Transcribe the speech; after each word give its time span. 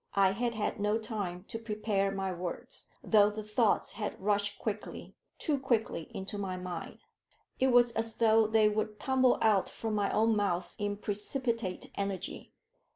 I 0.15 0.31
had 0.31 0.55
had 0.55 0.79
no 0.79 0.97
time 0.97 1.45
to 1.49 1.59
prepare 1.59 2.09
my 2.11 2.33
words, 2.33 2.87
though 3.03 3.29
the 3.29 3.43
thoughts 3.43 3.91
had 3.91 4.19
rushed 4.19 4.57
quickly, 4.57 5.15
too 5.37 5.59
quickly, 5.59 6.09
into 6.11 6.39
my 6.39 6.57
mind. 6.57 6.97
It 7.59 7.67
was 7.67 7.91
as 7.91 8.15
though 8.15 8.47
they 8.47 8.67
would 8.67 8.99
tumble 8.99 9.37
out 9.43 9.69
from 9.69 9.93
my 9.93 10.09
own 10.11 10.35
mouth 10.35 10.73
in 10.79 10.97
precipitate 10.97 11.91
energy. 11.93 12.51